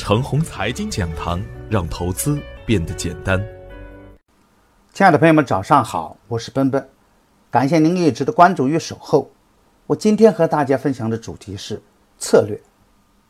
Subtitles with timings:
[0.00, 3.38] 程红财经讲堂，让投资变得简单。
[4.94, 6.88] 亲爱的朋友们，早上好，我是奔奔，
[7.50, 9.30] 感谢您一直的关注与守候。
[9.86, 11.82] 我今天和大家分享的主题是
[12.18, 12.58] 策略。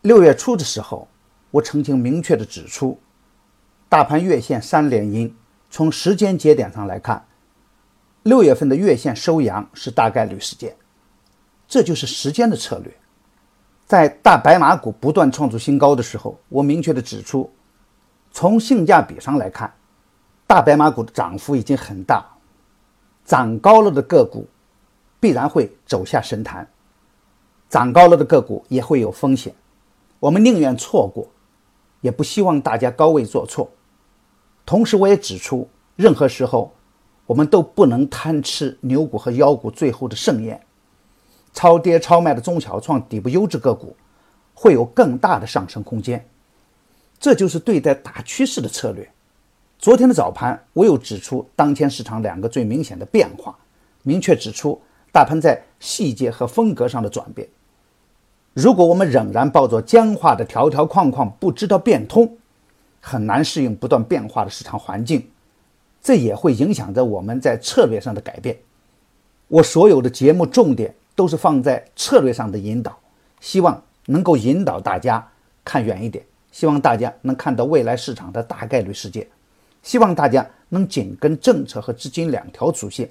[0.00, 1.06] 六月初的时候，
[1.50, 2.98] 我曾经明确的指出，
[3.90, 5.36] 大盘月线三连阴，
[5.68, 7.26] 从时间节点上来看，
[8.22, 10.74] 六月份的月线收阳是大概率事件，
[11.68, 12.90] 这就是时间的策略。
[13.86, 17.50] 在大白马股不断创出新高的时候，我明确的指出，
[18.30, 19.72] 从性价比上来看，
[20.46, 22.24] 大白马股的涨幅已经很大，
[23.24, 24.46] 涨高了的个股
[25.20, 26.66] 必然会走下神坛，
[27.68, 29.54] 涨高了的个股也会有风险，
[30.18, 31.28] 我们宁愿错过，
[32.00, 33.70] 也不希望大家高位做错。
[34.64, 36.72] 同时，我也指出，任何时候
[37.26, 40.58] 我们都不能贪吃牛股和妖股最后的盛宴。
[41.54, 43.96] 超跌超卖的中小创底部优质个股，
[44.52, 46.28] 会有更大的上升空间。
[47.18, 49.08] 这就是对待大趋势的策略。
[49.78, 53.56] 昨天的早盘，我又指出当前市场两个最明显的变化，
[54.02, 54.80] 明确指出
[55.12, 57.48] 大盘在细节和风格上的转变。
[58.52, 62.36] 如果我们仍然抱着僵化的条条框框，不知道变通，
[63.00, 65.30] 很难适应不断变化的市场环境，
[66.02, 68.58] 这也会影响着我们在策略上的改变。
[69.48, 70.94] 我所有的节目重点。
[71.14, 72.98] 都是放在策略上的引导，
[73.40, 75.26] 希望能够引导大家
[75.64, 79.26] 看远一点，希望大家能看到未来市场的大概率事件，
[79.82, 83.08] 希望大家能紧跟政策和资金两条主线，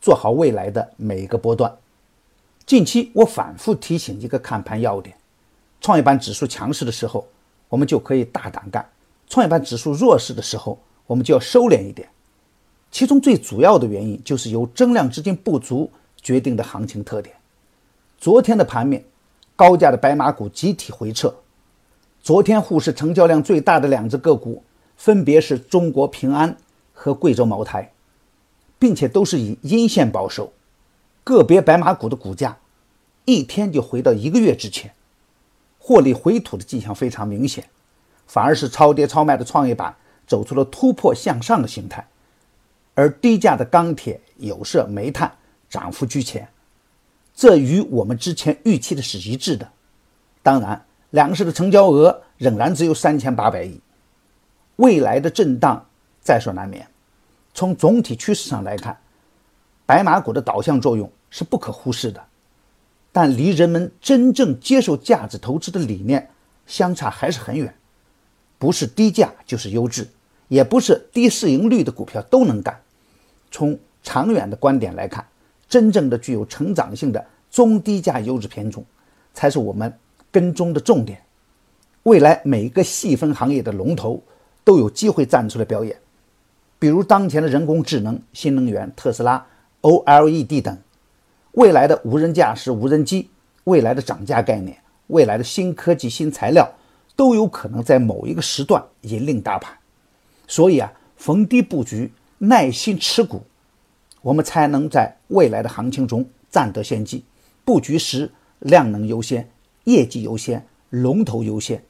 [0.00, 1.74] 做好未来的每一个波段。
[2.66, 5.16] 近期我反复提醒一个看盘要点：
[5.80, 7.26] 创业板指数强势的时候，
[7.68, 8.80] 我们就可以大胆干；
[9.28, 12.08] 创业板指数弱势的时候，我们就要收敛一点。
[12.92, 15.90] 其中最主要的原因就是由增量资金不足
[16.20, 17.34] 决定的行情特点。
[18.20, 19.02] 昨天的盘面，
[19.56, 21.34] 高价的白马股集体回撤。
[22.20, 24.62] 昨天沪市成交量最大的两只个股，
[24.94, 26.54] 分别是中国平安
[26.92, 27.92] 和贵州茅台，
[28.78, 30.52] 并且都是以阴线保守。
[31.24, 32.58] 个别白马股的股价，
[33.24, 34.92] 一天就回到一个月之前，
[35.78, 37.64] 获利回吐的迹象非常明显。
[38.26, 39.96] 反而是超跌超卖的创业板
[40.26, 42.06] 走出了突破向上的形态，
[42.94, 45.32] 而低价的钢铁、有色、煤炭
[45.70, 46.46] 涨幅居前。
[47.40, 49.66] 这与我们之前预期的是一致的。
[50.42, 53.80] 当然，两市的成交额仍然只有三千八百亿，
[54.76, 55.82] 未来的震荡
[56.20, 56.86] 在所难免。
[57.54, 58.94] 从总体趋势上来看，
[59.86, 62.22] 白马股的导向作用是不可忽视的，
[63.10, 66.28] 但离人们真正接受价值投资的理念
[66.66, 67.74] 相差还是很远。
[68.58, 70.06] 不是低价就是优质，
[70.48, 72.78] 也不是低市盈率的股票都能干。
[73.50, 75.26] 从长远的观点来看。
[75.70, 78.84] 真正的具有成长性的中低价优质品种，
[79.32, 79.96] 才是我们
[80.30, 81.22] 跟踪的重点。
[82.02, 84.20] 未来每一个细分行业的龙头
[84.64, 85.96] 都有机会站出来表演，
[86.78, 89.46] 比如当前的人工智能、新能源、特斯拉、
[89.82, 90.74] OLED 等；
[91.52, 93.30] 未来的无人驾驶无人机、
[93.64, 94.76] 未来的涨价概念、
[95.06, 96.68] 未来的新科技新材料，
[97.14, 99.72] 都有可能在某一个时段引领大盘。
[100.48, 103.42] 所以啊，逢低布局，耐心持股。
[104.22, 107.24] 我们才能在未来的行情中占得先机。
[107.64, 109.50] 布局时，量能优先，
[109.84, 111.82] 业绩优先，龙头优先。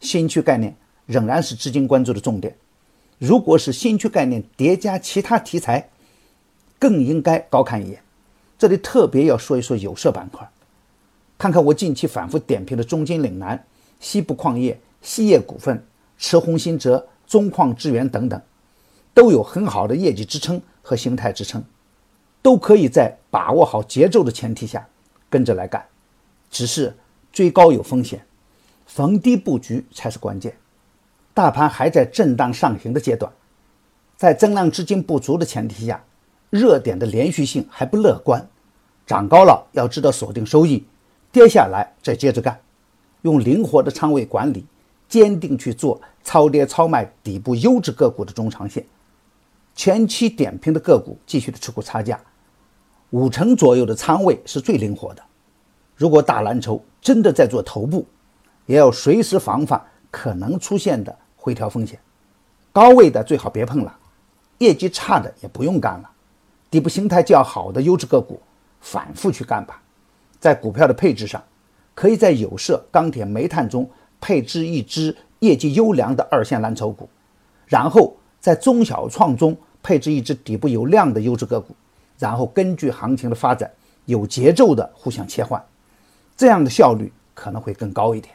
[0.00, 2.56] 新区概念仍然是资金关注的重点。
[3.18, 5.88] 如果是新区概念叠加其他题材，
[6.78, 8.00] 更应该高看一眼。
[8.56, 10.48] 这里特别要说一说有色板块，
[11.36, 13.64] 看看我近期反复点评的中金岭南、
[14.00, 15.84] 西部矿业、西业股份、
[16.16, 18.40] 驰宏新泽、中矿资源等等，
[19.18, 20.62] 都有很好的业绩支撑。
[20.80, 21.62] 和形态支撑，
[22.40, 24.88] 都可以在把握好节奏的前提下
[25.28, 25.84] 跟着来干，
[26.48, 26.96] 只是
[27.30, 28.24] 追高有风险，
[28.86, 30.56] 逢低布局才是关键。
[31.34, 33.30] 大盘还在震荡上行的阶段，
[34.16, 36.02] 在增量资金不足的前提下，
[36.48, 38.48] 热点的连续性还不乐观。
[39.06, 40.82] 涨高了要知道锁定收益，
[41.30, 42.58] 跌下来再接着干，
[43.20, 44.64] 用灵活的仓位管理，
[45.06, 48.86] 坚定去做超跌超卖底部优质个股的中长线。
[49.78, 52.20] 前期点评的个股继续的持股差价，
[53.10, 55.22] 五成左右的仓位是最灵活的。
[55.94, 58.04] 如果大蓝筹真的在做头部，
[58.66, 59.80] 也要随时防范
[60.10, 61.96] 可能出现的回调风险。
[62.72, 63.96] 高位的最好别碰了，
[64.58, 66.10] 业绩差的也不用干了。
[66.68, 68.42] 底部形态较好的优质个股，
[68.80, 69.80] 反复去干吧。
[70.40, 71.40] 在股票的配置上，
[71.94, 73.88] 可以在有色、钢铁、煤炭中
[74.20, 77.08] 配置一支业绩优良的二线蓝筹股，
[77.66, 79.56] 然后在中小创中。
[79.88, 81.74] 配置一只底部有量的优质个股，
[82.18, 83.70] 然后根据行情的发展，
[84.04, 85.64] 有节奏的互相切换，
[86.36, 88.34] 这样的效率可能会更高一点。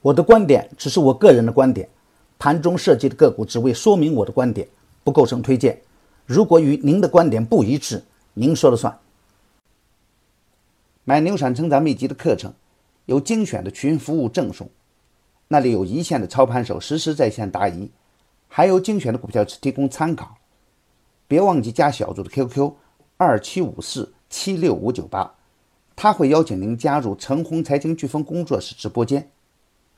[0.00, 1.88] 我的观点只是我个人的观点，
[2.36, 4.66] 盘中涉及的个股只为说明我的观点，
[5.04, 5.80] 不构成推荐。
[6.26, 8.02] 如果与您的观点不一致，
[8.34, 8.98] 您说了算。
[11.04, 12.52] 买牛产成长秘籍的课程，
[13.06, 14.68] 有精选的群服务赠送，
[15.46, 17.88] 那里有一线的操盘手实时在线答疑，
[18.48, 20.34] 还有精选的股票只提供参考。
[21.32, 22.74] 别忘记加小组的 QQ：
[23.16, 25.34] 二七五四七六五九八，
[25.96, 29.30] 他会邀请您加入陈红财经飓风工作室直播间。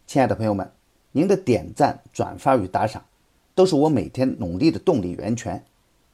[0.06, 0.70] 亲爱的朋友们，
[1.10, 3.04] 您的点赞、转发与打赏，
[3.52, 5.64] 都是我每天努力的动力源泉。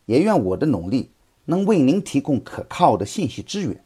[0.06, 1.11] 也愿我的努力
[1.44, 3.84] 能为您提供可靠的信息资源。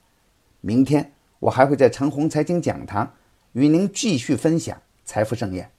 [0.60, 3.12] 明天我还会在陈红财经讲堂
[3.54, 5.73] 与您继续分享财富盛宴。